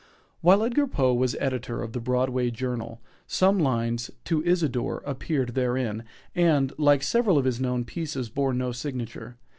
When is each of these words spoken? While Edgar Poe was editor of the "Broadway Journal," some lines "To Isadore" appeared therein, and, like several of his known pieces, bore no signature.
While 0.41 0.63
Edgar 0.63 0.87
Poe 0.87 1.13
was 1.13 1.35
editor 1.35 1.83
of 1.83 1.93
the 1.93 1.99
"Broadway 1.99 2.49
Journal," 2.49 2.99
some 3.27 3.59
lines 3.59 4.09
"To 4.25 4.43
Isadore" 4.43 5.03
appeared 5.05 5.49
therein, 5.49 6.05
and, 6.33 6.73
like 6.79 7.03
several 7.03 7.37
of 7.37 7.45
his 7.45 7.61
known 7.61 7.85
pieces, 7.85 8.27
bore 8.27 8.51
no 8.55 8.71
signature. 8.71 9.37